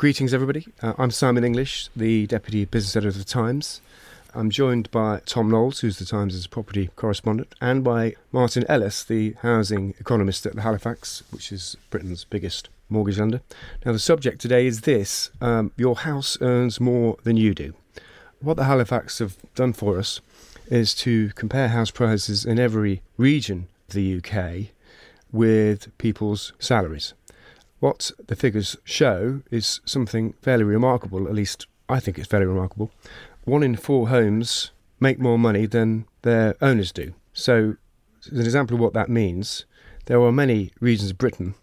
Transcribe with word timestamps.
Greetings, 0.00 0.32
everybody. 0.32 0.66
Uh, 0.80 0.94
I'm 0.96 1.10
Simon 1.10 1.44
English, 1.44 1.90
the 1.94 2.26
Deputy 2.26 2.64
Business 2.64 2.96
Editor 2.96 3.10
of 3.10 3.18
The 3.18 3.24
Times. 3.24 3.82
I'm 4.34 4.48
joined 4.48 4.90
by 4.90 5.20
Tom 5.26 5.50
Knowles, 5.50 5.80
who's 5.80 5.98
The 5.98 6.06
Times' 6.06 6.46
property 6.46 6.88
correspondent, 6.96 7.54
and 7.60 7.84
by 7.84 8.14
Martin 8.32 8.64
Ellis, 8.66 9.04
the 9.04 9.36
housing 9.42 9.92
economist 10.00 10.46
at 10.46 10.54
Halifax, 10.54 11.22
which 11.30 11.52
is 11.52 11.76
Britain's 11.90 12.24
biggest 12.24 12.70
mortgage 12.88 13.18
lender. 13.18 13.42
Now, 13.84 13.92
the 13.92 13.98
subject 13.98 14.40
today 14.40 14.66
is 14.66 14.80
this 14.80 15.32
um, 15.42 15.70
Your 15.76 15.96
house 15.96 16.38
earns 16.40 16.80
more 16.80 17.18
than 17.24 17.36
you 17.36 17.52
do. 17.54 17.74
What 18.40 18.56
the 18.56 18.64
Halifax 18.64 19.18
have 19.18 19.36
done 19.54 19.74
for 19.74 19.98
us 19.98 20.22
is 20.68 20.94
to 20.94 21.28
compare 21.34 21.68
house 21.68 21.90
prices 21.90 22.46
in 22.46 22.58
every 22.58 23.02
region 23.18 23.68
of 23.86 23.94
the 23.94 24.16
UK 24.16 24.72
with 25.30 25.94
people's 25.98 26.54
salaries. 26.58 27.12
What 27.80 28.12
the 28.26 28.36
figures 28.36 28.76
show 28.84 29.42
is 29.50 29.80
something 29.84 30.34
fairly 30.42 30.64
remarkable, 30.64 31.26
at 31.26 31.34
least 31.34 31.66
I 31.88 31.98
think 31.98 32.18
it's 32.18 32.28
fairly 32.28 32.46
remarkable. 32.46 32.90
One 33.44 33.62
in 33.62 33.74
four 33.74 34.08
homes 34.08 34.70
make 35.00 35.18
more 35.18 35.38
money 35.38 35.66
than 35.66 36.04
their 36.22 36.56
owners 36.60 36.92
do. 36.92 37.14
So, 37.32 37.76
as 38.26 38.38
an 38.38 38.44
example 38.44 38.74
of 38.76 38.80
what 38.80 38.92
that 38.92 39.08
means, 39.08 39.64
there 40.06 40.20
are 40.20 40.30
many 40.30 40.72
regions 40.80 41.10
of 41.10 41.18
Britain, 41.18 41.54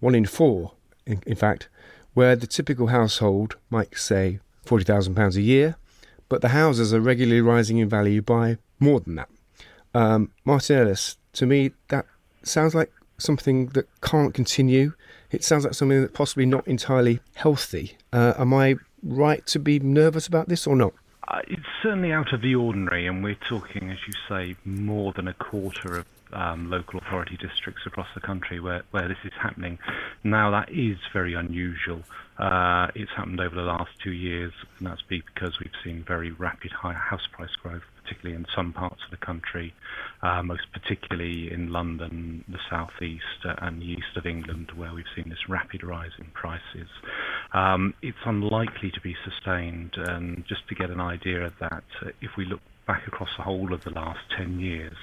one 0.00 0.14
in 0.14 0.26
four, 0.26 0.72
in, 1.06 1.22
in 1.26 1.36
fact, 1.36 1.68
where 2.14 2.34
the 2.34 2.46
typical 2.46 2.88
household 2.88 3.56
might 3.70 3.96
say 3.96 4.40
£40,000 4.66 5.36
a 5.36 5.42
year, 5.42 5.76
but 6.28 6.40
the 6.40 6.48
houses 6.48 6.92
are 6.92 7.00
regularly 7.00 7.40
rising 7.40 7.78
in 7.78 7.88
value 7.88 8.22
by 8.22 8.58
more 8.80 9.00
than 9.00 9.14
that. 9.14 9.28
Um, 9.94 10.32
Martin 10.44 10.78
Ellis, 10.78 11.16
to 11.34 11.46
me, 11.46 11.72
that 11.88 12.06
sounds 12.42 12.74
like 12.74 12.92
something 13.18 13.66
that 13.68 13.88
can't 14.00 14.34
continue. 14.34 14.92
It 15.34 15.42
sounds 15.42 15.64
like 15.64 15.74
something 15.74 16.00
that's 16.00 16.12
possibly 16.12 16.46
not 16.46 16.66
entirely 16.68 17.20
healthy. 17.34 17.96
Uh, 18.12 18.34
am 18.38 18.54
I 18.54 18.76
right 19.02 19.44
to 19.46 19.58
be 19.58 19.80
nervous 19.80 20.26
about 20.28 20.48
this 20.48 20.66
or 20.66 20.76
not? 20.76 20.94
Uh, 21.26 21.40
it's 21.48 21.66
certainly 21.82 22.12
out 22.12 22.32
of 22.32 22.40
the 22.40 22.54
ordinary, 22.54 23.06
and 23.06 23.24
we're 23.24 23.36
talking, 23.48 23.90
as 23.90 23.98
you 24.06 24.12
say, 24.28 24.56
more 24.64 25.12
than 25.12 25.26
a 25.26 25.34
quarter 25.34 25.96
of 25.96 26.06
um, 26.34 26.70
local 26.70 27.00
authority 27.00 27.36
districts 27.36 27.82
across 27.86 28.08
the 28.14 28.20
country 28.20 28.60
where, 28.60 28.82
where 28.90 29.08
this 29.08 29.18
is 29.24 29.32
happening. 29.40 29.78
Now, 30.22 30.50
that 30.50 30.70
is 30.70 30.98
very 31.12 31.34
unusual. 31.34 32.02
Uh, 32.38 32.88
it's 32.94 33.10
happened 33.16 33.40
over 33.40 33.54
the 33.54 33.62
last 33.62 33.90
two 34.02 34.12
years, 34.12 34.52
and 34.78 34.88
that's 34.88 35.02
because 35.02 35.58
we've 35.60 35.70
seen 35.84 36.04
very 36.06 36.32
rapid 36.32 36.72
high 36.72 36.92
house 36.92 37.26
price 37.30 37.54
growth, 37.62 37.82
particularly 38.02 38.36
in 38.36 38.44
some 38.54 38.72
parts 38.72 39.00
of 39.04 39.10
the 39.10 39.24
country, 39.24 39.72
uh, 40.22 40.42
most 40.42 40.66
particularly 40.72 41.52
in 41.52 41.70
London, 41.70 42.44
the 42.48 42.58
southeast, 42.68 43.44
uh, 43.44 43.54
and 43.58 43.80
the 43.80 43.86
east 43.86 44.16
of 44.16 44.26
England, 44.26 44.72
where 44.74 44.92
we've 44.92 45.04
seen 45.14 45.28
this 45.28 45.48
rapid 45.48 45.84
rise 45.84 46.10
in 46.18 46.26
prices. 46.26 46.88
Um, 47.52 47.94
it's 48.02 48.18
unlikely 48.24 48.90
to 48.90 49.00
be 49.00 49.14
sustained, 49.24 49.94
and 49.96 50.44
just 50.48 50.66
to 50.68 50.74
get 50.74 50.90
an 50.90 51.00
idea 51.00 51.46
of 51.46 51.52
that, 51.60 51.84
if 52.20 52.36
we 52.36 52.46
look 52.46 52.60
back 52.86 53.06
across 53.06 53.30
the 53.36 53.42
whole 53.42 53.72
of 53.72 53.84
the 53.84 53.90
last 53.90 54.20
10 54.36 54.60
years, 54.60 54.96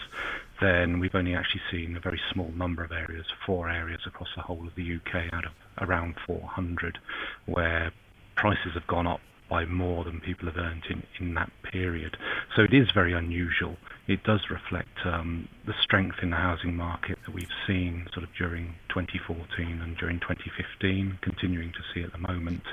then 0.62 1.00
we've 1.00 1.16
only 1.16 1.36
actually 1.36 1.62
seen 1.72 1.98
a 1.98 2.00
very 2.00 2.22
small 2.32 2.52
number 2.56 2.84
of 2.84 2.92
areas, 2.92 3.26
four 3.46 3.70
areas 3.70 4.02
across 4.06 4.30
the 4.36 4.42
whole 4.42 4.68
of 4.68 4.76
the 4.76 4.96
UK 4.96 5.34
out 5.34 5.46
of 5.46 5.52
around 5.80 6.16
400, 6.26 7.00
where 7.48 7.92
prices 8.36 8.74
have 8.76 8.88
gone 8.88 9.08
up 9.08 9.20
by 9.50 9.66
more 9.66 10.06
than 10.06 10.22
people 10.22 10.46
have 10.46 10.56
earned 10.56 10.84
in, 10.90 11.04
in 11.20 11.34
that 11.34 11.52
period. 11.64 12.16
So 12.56 12.62
it 12.62 12.74
is 12.74 12.90
very 12.92 13.12
unusual. 13.12 13.76
It 14.08 14.24
does 14.24 14.50
reflect 14.50 15.06
um, 15.06 15.50
the 15.66 15.74
strength 15.82 16.20
in 16.22 16.30
the 16.30 16.38
housing 16.38 16.76
market 16.76 17.18
that 17.26 17.34
we've 17.34 17.52
seen 17.68 18.08
sort 18.14 18.24
of 18.24 18.30
during 18.38 18.76
2014 18.90 19.82
and 19.82 19.98
during 19.98 20.22
2015, 20.22 21.20
continuing 21.22 21.74
to 21.74 21.80
see 21.94 22.02
at 22.02 22.14
the 22.14 22.18
moment. 22.18 22.64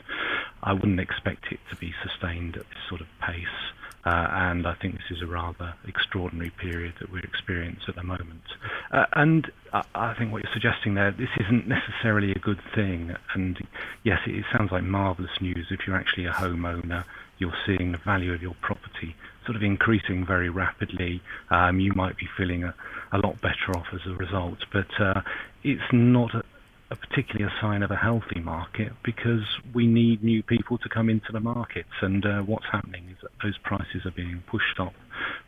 I 0.62 0.72
wouldn't 0.72 1.00
expect 1.00 1.46
it 1.50 1.60
to 1.70 1.76
be 1.76 1.94
sustained 2.02 2.56
at 2.56 2.68
this 2.68 2.82
sort 2.88 3.00
of 3.00 3.06
pace. 3.20 3.72
Uh, 4.04 4.26
and 4.30 4.66
I 4.66 4.74
think 4.74 4.94
this 4.94 5.10
is 5.10 5.22
a 5.22 5.26
rather 5.26 5.74
extraordinary 5.86 6.50
period 6.50 6.94
that 7.00 7.10
we 7.12 7.20
experience 7.20 7.80
at 7.88 7.96
the 7.96 8.02
moment. 8.02 8.44
Uh, 8.90 9.04
and 9.12 9.50
I, 9.72 9.84
I, 9.94 10.14
think 10.14 10.32
what 10.32 10.42
you're 10.42 10.52
suggesting 10.52 10.94
there, 10.94 11.10
this 11.10 11.28
isn't 11.38 11.68
necessarily 11.68 12.30
a 12.30 12.38
good 12.38 12.60
thing. 12.74 13.14
And 13.34 13.58
yes, 14.04 14.20
it, 14.26 14.36
it 14.36 14.44
sounds 14.56 14.72
like 14.72 14.84
marvellous 14.84 15.40
news 15.40 15.66
if 15.70 15.86
you're 15.86 15.96
actually 15.96 16.26
a 16.26 16.32
homeowner, 16.32 17.04
you're 17.38 17.56
seeing 17.66 17.92
the 17.92 17.98
value 17.98 18.32
of 18.32 18.40
your 18.40 18.54
property 18.60 19.14
sort 19.48 19.56
of 19.56 19.62
increasing 19.62 20.26
very 20.26 20.50
rapidly. 20.50 21.22
Um, 21.50 21.80
you 21.80 21.92
might 21.94 22.16
be 22.18 22.28
feeling 22.36 22.64
a, 22.64 22.74
a, 23.12 23.18
lot 23.18 23.40
better 23.40 23.74
off 23.74 23.86
as 23.94 24.00
a 24.06 24.14
result, 24.14 24.58
but 24.72 25.00
uh, 25.00 25.22
it's 25.64 25.90
not 25.90 26.34
a, 26.34 26.42
a 26.90 26.96
particularly 26.96 27.44
a 27.44 27.60
sign 27.60 27.82
of 27.82 27.90
a 27.90 27.96
healthy 27.96 28.40
market 28.40 28.92
because 29.02 29.44
we 29.74 29.86
need 29.86 30.24
new 30.24 30.42
people 30.42 30.78
to 30.78 30.88
come 30.88 31.10
into 31.10 31.32
the 31.32 31.40
markets. 31.40 31.92
And 32.00 32.24
uh, 32.24 32.40
what's 32.42 32.64
happening 32.72 33.08
is 33.10 33.16
that 33.22 33.30
those 33.42 33.58
prices 33.58 34.06
are 34.06 34.10
being 34.10 34.42
pushed 34.46 34.80
up 34.80 34.94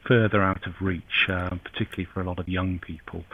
further 0.06 0.42
out 0.42 0.66
of 0.66 0.74
reach, 0.80 1.28
uh, 1.28 1.50
particularly 1.50 2.04
for 2.12 2.20
a 2.20 2.24
lot 2.24 2.38
of 2.38 2.48
young 2.48 2.78
people. 2.78 3.24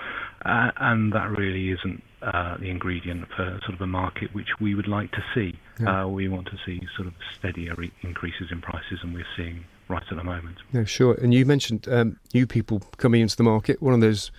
Uh, 0.45 0.71
and 0.77 1.13
that 1.15 1.31
really 1.31 1.71
isn't 1.71 2.03
uh, 2.23 2.57
the 2.59 2.71
ingredient 2.71 3.27
for 3.35 3.59
sort 3.63 3.75
of 3.75 3.81
a 3.81 3.87
market 3.87 4.33
which 4.35 4.61
we 4.61 4.75
would 4.75 4.89
like 4.89 5.11
to 5.13 5.25
see. 5.35 5.59
Yeah. 5.81 6.05
Uh, 6.05 6.09
we 6.09 6.29
want 6.29 6.47
to 6.47 6.59
see 6.65 6.87
sort 6.95 7.09
of 7.09 7.15
steadier 7.37 7.75
re- 7.75 7.93
increases 8.03 8.53
in 8.53 8.61
prices, 8.61 9.01
and 9.03 9.15
we're 9.15 9.27
seeing 9.37 9.65
right 9.89 10.05
at 10.09 10.17
the 10.17 10.25
moment. 10.25 10.59
Yeah, 10.73 10.85
sure. 10.85 11.15
And 11.15 11.35
you 11.35 11.45
mentioned 11.45 11.89
um, 11.89 12.19
new 12.33 12.47
people 12.47 12.83
coming 12.99 13.21
into 13.21 13.37
the 13.37 13.43
market. 13.43 13.83
One 13.83 13.95
of 13.95 14.01
those 14.01 14.31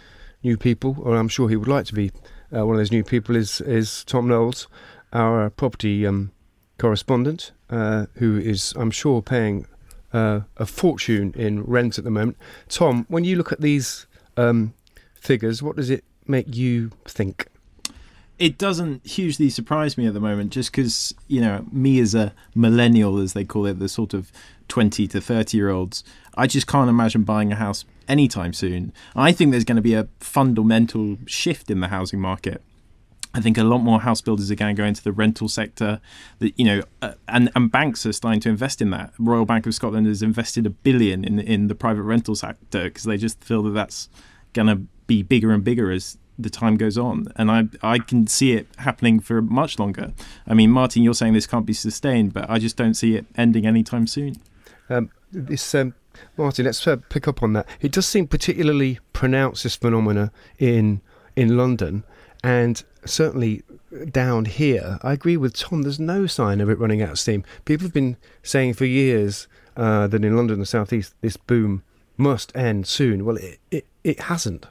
new 0.44 0.58
people, 0.58 0.96
or 1.02 1.16
I'm 1.16 1.28
sure 1.28 1.50
he 1.50 1.56
would 1.56 1.68
like 1.68 1.86
to 1.88 1.94
be 1.94 2.12
uh, 2.56 2.66
one 2.66 2.76
of 2.76 2.80
those 2.80 2.92
new 2.92 3.04
people 3.04 3.36
is 3.36 3.62
is 3.62 4.04
Tom 4.06 4.28
Knowles, 4.28 4.68
our 5.14 5.50
property 5.50 6.06
um, 6.06 6.32
correspondent, 6.78 7.52
uh, 7.70 8.06
who 8.16 8.38
is, 8.38 8.74
I'm 8.78 8.92
sure, 8.92 9.22
paying 9.22 9.66
uh, 10.14 10.42
a 10.58 10.66
fortune 10.66 11.34
in 11.36 11.64
rent 11.64 11.98
at 11.98 12.04
the 12.04 12.12
moment. 12.12 12.38
Tom, 12.70 13.06
when 13.10 13.24
you 13.24 13.36
look 13.36 13.52
at 13.52 13.62
these 13.62 14.08
um, 14.38 14.74
figures, 15.16 15.62
what 15.62 15.76
does 15.76 15.90
it 15.90 16.04
make 16.26 16.56
you 16.56 16.92
think? 17.06 17.48
It 18.40 18.58
doesn't 18.58 19.06
hugely 19.06 19.50
surprise 19.50 19.98
me 19.98 20.06
at 20.06 20.14
the 20.14 20.20
moment, 20.20 20.52
just 20.52 20.72
because 20.72 21.14
you 21.28 21.42
know 21.42 21.66
me 21.72 22.00
as 22.00 22.14
a 22.14 22.34
millennial, 22.54 23.18
as 23.18 23.34
they 23.34 23.44
call 23.44 23.66
it, 23.66 23.80
the 23.80 23.90
sort 23.90 24.14
of 24.14 24.32
twenty 24.68 25.08
to 25.08 25.22
thirty 25.22 25.58
year 25.58 25.70
olds. 25.70 26.04
I 26.36 26.48
just 26.48 26.68
can't 26.68 26.90
imagine 26.90 27.24
buying 27.24 27.52
a 27.52 27.56
house 27.56 27.86
anytime 28.08 28.54
soon. 28.54 28.94
I 29.16 29.32
think 29.32 29.52
there's 29.52 29.64
going 29.64 29.78
to 29.78 29.82
be 29.82 29.94
a 29.94 30.08
fundamental 30.20 31.18
shift 31.26 31.70
in 31.70 31.80
the 31.80 31.88
housing 31.88 32.20
market. 32.20 32.62
I 33.34 33.42
think 33.42 33.58
a 33.58 33.64
lot 33.64 33.80
more 33.80 34.02
house 34.02 34.22
builders 34.22 34.50
are 34.50 34.56
going 34.56 34.76
to 34.76 34.82
go 34.82 34.86
into 34.86 35.04
the 35.04 35.12
rental 35.12 35.48
sector. 35.48 36.02
That 36.40 36.58
you 36.58 36.66
know, 36.66 36.82
uh, 37.02 37.14
and 37.28 37.52
and 37.56 37.72
banks 37.72 38.06
are 38.06 38.14
starting 38.14 38.40
to 38.42 38.50
invest 38.50 38.82
in 38.82 38.90
that. 38.92 39.14
Royal 39.20 39.46
Bank 39.46 39.68
of 39.68 39.76
Scotland 39.76 40.08
has 40.08 40.22
invested 40.22 40.66
a 40.66 40.70
billion 40.70 41.24
in 41.24 41.40
in 41.40 41.68
the 41.68 41.76
private 41.76 42.04
rental 42.04 42.36
sector 42.36 42.86
because 42.86 43.04
they 43.04 43.18
just 43.18 43.44
feel 43.44 43.62
that 43.64 43.72
that's 43.72 44.10
going 44.54 44.68
to 44.68 44.76
be 45.06 45.22
bigger 45.22 45.52
and 45.52 45.64
bigger 45.64 45.92
as 45.92 46.18
the 46.40 46.50
time 46.50 46.78
goes 46.78 46.98
on. 46.98 47.28
And 47.36 47.52
I 47.52 47.66
I 47.84 48.00
can 48.00 48.28
see 48.28 48.54
it 48.54 48.68
happening 48.78 49.20
for 49.20 49.42
much 49.42 49.78
longer. 49.78 50.14
I 50.48 50.54
mean, 50.54 50.72
Martin, 50.72 51.04
you're 51.04 51.14
saying 51.14 51.34
this 51.34 51.48
can't 51.48 51.66
be 51.66 51.74
sustained, 51.74 52.34
but 52.34 52.50
I 52.50 52.60
just 52.60 52.76
don't 52.76 52.96
see 52.96 53.16
it 53.16 53.26
ending 53.36 53.68
anytime 53.68 54.08
soon. 54.08 54.38
Um, 54.90 55.12
this 55.32 55.76
um, 55.76 55.94
Martin, 56.38 56.66
let's 56.66 56.86
uh, 56.88 56.98
pick 57.10 57.28
up 57.28 57.44
on 57.44 57.54
that. 57.54 57.68
It 57.82 57.92
does 57.92 58.06
seem 58.06 58.28
particularly 58.28 59.00
pronounced 59.14 59.64
this 59.64 59.76
phenomena 59.76 60.32
in 60.58 61.02
in 61.36 61.58
London, 61.58 62.04
and 62.44 62.84
certainly 63.06 63.64
down 64.12 64.46
here. 64.46 65.00
I 65.04 65.14
agree 65.14 65.38
with 65.38 65.54
Tom. 65.54 65.84
There's 65.84 66.00
no 66.00 66.28
sign 66.28 66.62
of 66.62 66.70
it 66.70 66.80
running 66.80 67.02
out 67.02 67.12
of 67.12 67.20
steam. 67.20 67.44
People 67.66 67.86
have 67.86 67.94
been 67.94 68.18
saying 68.44 68.74
for 68.74 68.86
years 68.86 69.48
uh, 69.76 70.08
that 70.08 70.24
in 70.24 70.36
London 70.36 70.56
and 70.56 70.62
the 70.62 70.68
southeast, 70.68 71.14
this 71.22 71.38
boom 71.38 71.84
must 72.18 72.56
end 72.56 72.88
soon. 72.88 73.26
Well, 73.26 73.38
it 73.38 73.60
it, 73.72 73.86
it 74.04 74.20
hasn't. 74.22 74.66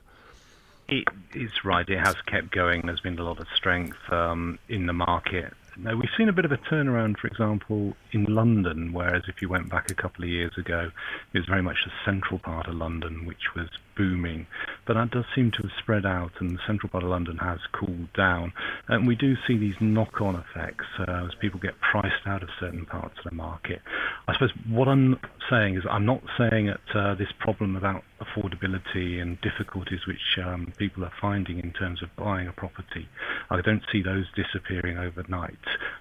It 0.88 1.08
is 1.34 1.64
right. 1.64 1.88
It 1.88 1.98
has 1.98 2.14
kept 2.26 2.52
going. 2.52 2.82
There's 2.86 3.00
been 3.00 3.18
a 3.18 3.24
lot 3.24 3.40
of 3.40 3.48
strength 3.56 3.98
um, 4.12 4.58
in 4.68 4.86
the 4.86 4.92
market 4.92 5.52
no, 5.78 5.96
we've 5.96 6.10
seen 6.16 6.28
a 6.28 6.32
bit 6.32 6.44
of 6.44 6.52
a 6.52 6.56
turnaround, 6.56 7.18
for 7.18 7.26
example, 7.26 7.94
in 8.12 8.24
London, 8.24 8.92
whereas 8.92 9.22
if 9.28 9.42
you 9.42 9.48
went 9.48 9.68
back 9.68 9.90
a 9.90 9.94
couple 9.94 10.24
of 10.24 10.30
years 10.30 10.52
ago, 10.56 10.90
it 11.32 11.38
was 11.38 11.46
very 11.46 11.62
much 11.62 11.76
the 11.84 11.92
central 12.04 12.38
part 12.38 12.66
of 12.66 12.74
London 12.74 13.26
which 13.26 13.54
was 13.54 13.68
booming. 13.96 14.46
But 14.86 14.94
that 14.94 15.10
does 15.10 15.24
seem 15.34 15.50
to 15.52 15.62
have 15.62 15.70
spread 15.78 16.06
out, 16.06 16.32
and 16.40 16.56
the 16.56 16.60
central 16.66 16.88
part 16.88 17.04
of 17.04 17.10
London 17.10 17.38
has 17.38 17.58
cooled 17.72 18.12
down. 18.14 18.52
And 18.88 19.06
we 19.06 19.16
do 19.16 19.34
see 19.46 19.58
these 19.58 19.74
knock 19.80 20.20
on 20.20 20.36
effects 20.36 20.86
uh, 20.98 21.26
as 21.26 21.34
people 21.40 21.60
get 21.60 21.74
priced 21.80 22.26
out 22.26 22.42
of 22.42 22.48
certain 22.60 22.86
parts 22.86 23.18
of 23.18 23.30
the 23.30 23.36
market. 23.36 23.82
I 24.28 24.32
suppose 24.34 24.52
what 24.68 24.88
I'm 24.88 25.18
saying 25.50 25.76
is 25.76 25.84
I'm 25.90 26.06
not 26.06 26.22
saying 26.38 26.66
that 26.66 26.98
uh, 26.98 27.14
this 27.14 27.32
problem 27.38 27.76
about 27.76 28.02
affordability 28.20 29.20
and 29.20 29.40
difficulties 29.40 30.06
which 30.06 30.38
um, 30.44 30.72
people 30.78 31.04
are 31.04 31.12
finding 31.20 31.58
in 31.58 31.72
terms 31.72 32.02
of 32.02 32.14
buying 32.16 32.48
a 32.48 32.52
property, 32.52 33.08
I 33.50 33.60
don't 33.60 33.82
see 33.92 34.02
those 34.02 34.26
disappearing 34.34 34.98
overnight. 34.98 35.58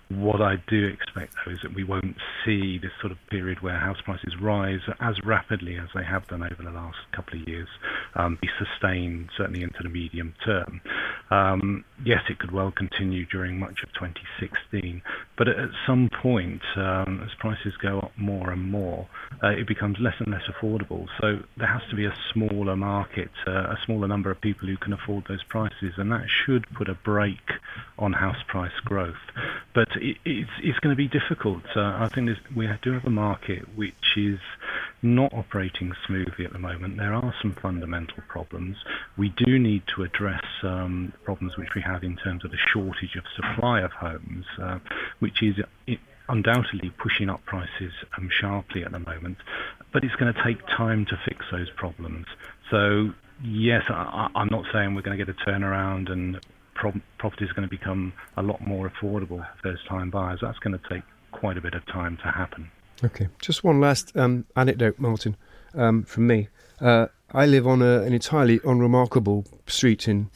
What 0.09 0.41
I 0.41 0.57
do 0.67 0.85
expect, 0.85 1.33
though, 1.45 1.51
is 1.51 1.59
that 1.63 1.73
we 1.73 1.83
won't 1.83 2.17
see 2.45 2.77
this 2.77 2.91
sort 3.01 3.11
of 3.11 3.17
period 3.29 3.61
where 3.61 3.77
house 3.77 4.01
prices 4.03 4.35
rise 4.39 4.81
as 4.99 5.15
rapidly 5.23 5.77
as 5.77 5.89
they 5.95 6.03
have 6.03 6.27
done 6.27 6.43
over 6.43 6.61
the 6.61 6.71
last 6.71 6.97
couple 7.11 7.41
of 7.41 7.47
years 7.47 7.67
um, 8.15 8.37
be 8.41 8.49
sustained, 8.57 9.29
certainly 9.35 9.63
into 9.63 9.81
the 9.81 9.89
medium 9.89 10.33
term. 10.45 10.81
Um, 11.31 11.85
yes, 12.03 12.21
it 12.29 12.39
could 12.39 12.51
well 12.51 12.71
continue 12.71 13.25
during 13.25 13.59
much 13.59 13.81
of 13.83 13.91
2016, 13.93 15.01
but 15.37 15.47
at 15.47 15.69
some 15.87 16.09
point, 16.09 16.61
um, 16.75 17.21
as 17.25 17.33
prices 17.39 17.73
go 17.81 17.99
up 17.99 18.11
more 18.17 18.51
and 18.51 18.69
more, 18.69 19.07
uh, 19.43 19.49
it 19.49 19.67
becomes 19.67 19.97
less 19.99 20.15
and 20.19 20.31
less 20.31 20.43
affordable. 20.43 21.07
So 21.19 21.39
there 21.57 21.67
has 21.67 21.81
to 21.89 21.95
be 21.95 22.05
a 22.05 22.15
smaller 22.31 22.75
market, 22.75 23.31
uh, 23.47 23.51
a 23.51 23.77
smaller 23.85 24.07
number 24.07 24.31
of 24.31 24.39
people 24.39 24.67
who 24.67 24.77
can 24.77 24.93
afford 24.93 25.25
those 25.27 25.43
prices, 25.43 25.93
and 25.97 26.11
that 26.11 26.27
should 26.29 26.65
put 26.75 26.89
a 26.89 26.93
brake 26.93 27.51
on 27.97 28.13
house 28.13 28.43
price 28.47 28.79
growth. 28.83 29.15
But 29.75 29.89
it, 29.97 30.17
it's, 30.23 30.49
it's 30.63 30.79
going 30.79 30.95
to 30.95 30.97
be 30.97 31.09
difficult. 31.09 31.63
Uh, 31.75 31.81
I 31.81 32.09
think 32.15 32.29
we 32.55 32.67
do 32.81 32.93
have 32.93 33.05
a 33.05 33.09
market 33.09 33.75
which 33.75 34.15
is 34.15 34.39
not 35.01 35.33
operating 35.33 35.91
smoothly 36.07 36.45
at 36.45 36.53
the 36.53 36.59
moment. 36.59 36.97
There 36.97 37.13
are 37.13 37.33
some 37.41 37.53
fundamental 37.61 38.23
problems. 38.27 38.77
We 39.17 39.33
do 39.35 39.59
need 39.59 39.83
to 39.95 40.03
address 40.03 40.43
um, 40.63 41.13
problems 41.25 41.57
which 41.57 41.75
we 41.75 41.81
have 41.81 42.03
in 42.03 42.15
terms 42.15 42.45
of 42.45 42.51
the 42.51 42.57
shortage 42.73 43.17
of 43.17 43.25
supply 43.35 43.81
of 43.81 43.91
homes, 43.91 44.45
uh, 44.61 44.79
which 45.19 45.43
is 45.43 45.55
undoubtedly 46.29 46.91
pushing 46.97 47.29
up 47.29 47.43
prices 47.45 47.91
um, 48.17 48.29
sharply 48.31 48.83
at 48.83 48.93
the 48.93 48.99
moment. 48.99 49.37
But 49.91 50.03
it's 50.05 50.15
going 50.15 50.33
to 50.33 50.43
take 50.43 50.65
time 50.67 51.05
to 51.07 51.19
fix 51.25 51.45
those 51.51 51.69
problems. 51.71 52.25
So 52.71 53.11
yes, 53.43 53.83
I, 53.89 54.29
am 54.35 54.47
not 54.49 54.65
saying 54.71 54.95
we're 54.95 55.01
going 55.01 55.17
to 55.17 55.25
get 55.25 55.33
a 55.33 55.49
turnaround 55.49 56.11
and 56.11 56.39
pro- 56.75 57.01
property 57.17 57.45
is 57.45 57.51
going 57.53 57.67
to 57.67 57.69
become 57.69 58.13
a 58.37 58.43
lot 58.43 58.61
more 58.61 58.89
affordable 58.89 59.39
for 59.39 59.47
first-time 59.63 60.11
buyers. 60.11 60.39
That's 60.41 60.59
going 60.59 60.77
to 60.77 60.89
take 60.89 61.03
quite 61.31 61.57
a 61.57 61.61
bit 61.61 61.73
of 61.73 61.85
time 61.87 62.17
to 62.17 62.29
happen. 62.29 62.69
Okay, 63.03 63.27
just 63.41 63.63
one 63.63 63.81
last 63.81 64.15
um, 64.15 64.45
anecdote, 64.55 64.99
Martin, 64.99 65.35
um, 65.73 66.03
from 66.03 66.27
me. 66.27 66.49
Uh, 66.79 67.07
I 67.31 67.45
live 67.45 67.67
on 67.67 67.81
a, 67.81 68.01
an 68.03 68.13
entirely 68.13 68.59
unremarkable 68.63 69.45
street 69.67 70.07
in 70.07 70.29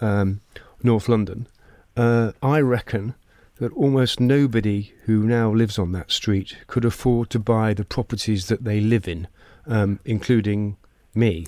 um, 0.00 0.40
North 0.82 1.08
London. 1.08 1.48
Uh, 1.96 2.32
I 2.42 2.60
reckon 2.60 3.14
that 3.56 3.72
almost 3.72 4.20
nobody 4.20 4.92
who 5.04 5.24
now 5.24 5.50
lives 5.50 5.78
on 5.78 5.92
that 5.92 6.10
street 6.10 6.58
could 6.66 6.84
afford 6.84 7.30
to 7.30 7.38
buy 7.38 7.72
the 7.72 7.84
properties 7.84 8.48
that 8.48 8.64
they 8.64 8.80
live 8.80 9.08
in, 9.08 9.28
um, 9.66 10.00
including 10.04 10.76
me. 11.14 11.46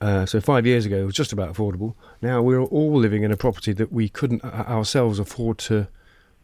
Uh, 0.00 0.24
so 0.24 0.40
five 0.40 0.64
years 0.64 0.86
ago, 0.86 0.96
it 0.98 1.04
was 1.04 1.14
just 1.14 1.32
about 1.32 1.52
affordable. 1.52 1.94
Now 2.22 2.40
we're 2.40 2.62
all 2.62 2.96
living 2.96 3.24
in 3.24 3.32
a 3.32 3.36
property 3.36 3.72
that 3.72 3.92
we 3.92 4.08
couldn't 4.08 4.44
uh, 4.44 4.64
ourselves 4.68 5.18
afford 5.18 5.58
to 5.58 5.88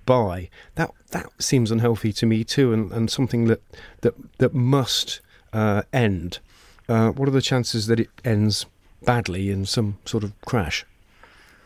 buy. 0.07 0.51
That 0.75 0.91
that 1.11 1.27
seems 1.39 1.71
unhealthy 1.71 2.13
to 2.15 2.27
me 2.27 2.45
too, 2.45 2.73
and, 2.73 2.91
and 2.93 3.11
something 3.11 3.47
that 3.47 3.63
that 4.01 4.15
that 4.39 4.55
must 4.55 5.21
uh, 5.53 5.83
end. 5.93 6.41
Uh, 6.89 7.11
what 7.11 7.29
are 7.29 7.33
the 7.33 7.41
chances 7.41 7.87
that 7.87 8.01
it 8.01 8.11
ends 8.25 8.67
badly 9.05 9.51
in 9.51 9.65
some 9.67 9.99
sort 10.05 10.25
of 10.25 10.33
crash? 10.43 10.85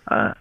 Uh, 0.08 0.35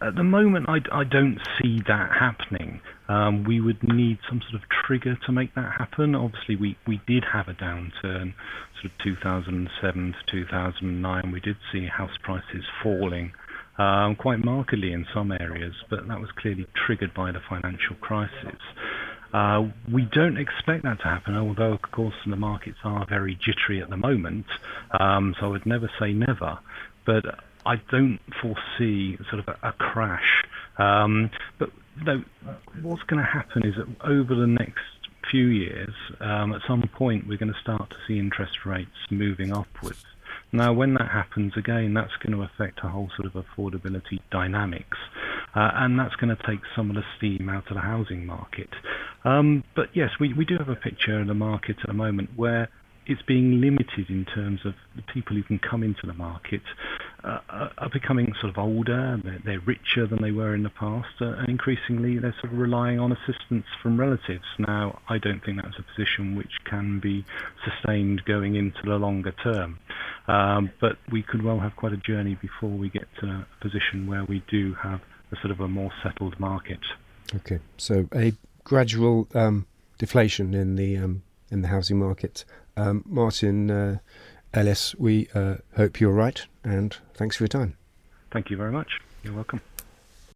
at 0.00 0.14
the 0.14 0.22
moment, 0.22 0.68
I, 0.68 0.78
I 0.92 1.04
don't 1.04 1.40
see 1.60 1.82
that 1.88 2.10
happening. 2.12 2.80
Um, 3.12 3.44
we 3.44 3.60
would 3.60 3.82
need 3.82 4.18
some 4.26 4.40
sort 4.40 4.62
of 4.62 4.68
trigger 4.86 5.18
to 5.26 5.32
make 5.32 5.54
that 5.54 5.70
happen. 5.78 6.14
Obviously, 6.14 6.56
we, 6.56 6.78
we 6.86 6.98
did 7.06 7.24
have 7.30 7.46
a 7.46 7.52
downturn, 7.52 8.32
sort 8.80 8.86
of 8.86 8.92
2007 9.04 10.14
to 10.26 10.32
2009. 10.32 11.30
We 11.30 11.40
did 11.40 11.56
see 11.70 11.86
house 11.86 12.16
prices 12.22 12.64
falling 12.82 13.32
um, 13.78 14.16
quite 14.16 14.42
markedly 14.42 14.92
in 14.94 15.04
some 15.12 15.30
areas, 15.30 15.74
but 15.90 16.08
that 16.08 16.20
was 16.20 16.30
clearly 16.38 16.66
triggered 16.86 17.12
by 17.12 17.32
the 17.32 17.40
financial 17.46 17.96
crisis. 18.00 18.60
Uh, 19.34 19.68
we 19.92 20.08
don't 20.10 20.38
expect 20.38 20.84
that 20.84 20.98
to 21.00 21.04
happen, 21.04 21.36
although, 21.36 21.72
of 21.72 21.82
course, 21.82 22.14
the 22.26 22.36
markets 22.36 22.78
are 22.82 23.06
very 23.06 23.34
jittery 23.34 23.82
at 23.82 23.90
the 23.90 23.96
moment, 23.96 24.46
um, 24.98 25.34
so 25.38 25.46
I 25.46 25.48
would 25.50 25.66
never 25.66 25.90
say 26.00 26.14
never. 26.14 26.58
But 27.04 27.24
I 27.66 27.76
don't 27.90 28.20
foresee 28.40 29.18
sort 29.30 29.40
of 29.40 29.48
a, 29.48 29.68
a 29.68 29.72
crash. 29.72 30.44
Um, 30.78 31.30
but 31.58 31.70
no, 32.04 32.22
what's 32.82 33.02
going 33.04 33.22
to 33.22 33.30
happen 33.30 33.66
is 33.66 33.74
that 33.76 33.86
over 34.06 34.34
the 34.34 34.46
next 34.46 34.80
few 35.30 35.46
years, 35.46 35.94
um, 36.20 36.52
at 36.52 36.62
some 36.66 36.88
point, 36.94 37.26
we're 37.26 37.38
going 37.38 37.52
to 37.52 37.60
start 37.60 37.90
to 37.90 37.96
see 38.06 38.18
interest 38.18 38.64
rates 38.64 38.90
moving 39.10 39.52
upwards. 39.52 40.04
Now, 40.52 40.72
when 40.72 40.94
that 40.94 41.08
happens, 41.08 41.54
again, 41.56 41.94
that's 41.94 42.14
going 42.22 42.32
to 42.36 42.42
affect 42.42 42.80
a 42.82 42.88
whole 42.88 43.10
sort 43.16 43.34
of 43.34 43.44
affordability 43.44 44.20
dynamics, 44.30 44.98
uh, 45.54 45.70
and 45.74 45.98
that's 45.98 46.14
going 46.16 46.34
to 46.34 46.42
take 46.46 46.60
some 46.76 46.90
of 46.90 46.96
the 46.96 47.04
steam 47.16 47.48
out 47.48 47.68
of 47.70 47.74
the 47.74 47.80
housing 47.80 48.26
market. 48.26 48.68
Um, 49.24 49.64
but 49.74 49.88
yes, 49.94 50.10
we, 50.20 50.34
we 50.34 50.44
do 50.44 50.58
have 50.58 50.68
a 50.68 50.76
picture 50.76 51.18
in 51.20 51.28
the 51.28 51.34
market 51.34 51.76
at 51.80 51.86
the 51.86 51.94
moment 51.94 52.30
where 52.36 52.68
it's 53.06 53.22
being 53.22 53.60
limited 53.60 54.10
in 54.10 54.24
terms 54.24 54.60
of 54.64 54.74
the 54.94 55.02
people 55.02 55.36
who 55.36 55.42
can 55.42 55.58
come 55.58 55.82
into 55.82 56.06
the 56.06 56.12
market 56.12 56.62
uh, 57.24 57.68
are 57.78 57.90
becoming 57.92 58.32
sort 58.40 58.50
of 58.50 58.58
older, 58.58 59.20
they're, 59.22 59.38
they're, 59.44 59.60
richer 59.60 60.06
than 60.06 60.20
they 60.22 60.32
were 60.32 60.54
in 60.54 60.62
the 60.62 60.70
past, 60.70 61.08
uh, 61.20 61.26
and 61.26 61.48
increasingly 61.48 62.18
they're 62.18 62.34
sort 62.40 62.52
of 62.52 62.58
relying 62.58 62.98
on 62.98 63.12
assistance 63.12 63.64
from 63.82 63.98
relatives. 63.98 64.44
Now, 64.58 65.00
I 65.08 65.18
don't 65.18 65.44
think 65.44 65.62
that's 65.62 65.78
a 65.78 65.82
position 65.82 66.36
which 66.36 66.52
can 66.64 66.98
be 67.00 67.24
sustained 67.64 68.24
going 68.24 68.56
into 68.56 68.80
the 68.84 68.96
longer 68.96 69.32
term, 69.42 69.78
um, 70.26 70.70
but 70.80 70.98
we 71.10 71.22
could 71.22 71.42
well 71.42 71.60
have 71.60 71.76
quite 71.76 71.92
a 71.92 71.96
journey 71.96 72.36
before 72.40 72.70
we 72.70 72.90
get 72.90 73.06
to 73.20 73.26
a 73.26 73.46
position 73.60 74.06
where 74.06 74.24
we 74.24 74.42
do 74.50 74.74
have 74.82 75.00
a 75.30 75.36
sort 75.36 75.52
of 75.52 75.60
a 75.60 75.68
more 75.68 75.92
settled 76.02 76.38
market. 76.40 76.80
Okay, 77.34 77.60
so 77.78 78.08
a 78.14 78.32
gradual 78.64 79.28
um, 79.34 79.66
deflation 79.98 80.54
in 80.54 80.76
the 80.76 80.96
um, 80.96 81.22
in 81.50 81.62
the 81.62 81.68
housing 81.68 81.98
market. 81.98 82.44
Um, 82.76 83.04
Martin 83.06 83.70
uh, 83.70 83.98
Ellis, 84.54 84.94
we 84.96 85.28
uh, 85.34 85.56
hope 85.76 86.00
you're 86.00 86.12
right, 86.12 86.44
and 86.62 86.96
thanks 87.14 87.36
for 87.36 87.44
your 87.44 87.48
time. 87.48 87.76
Thank 88.30 88.50
you 88.50 88.56
very 88.56 88.72
much. 88.72 89.00
You're 89.22 89.34
welcome. 89.34 89.60